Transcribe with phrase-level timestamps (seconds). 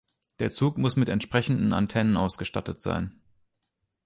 [0.39, 3.21] Der Zug muss mit entsprechenden Antennen ausgestattet sein.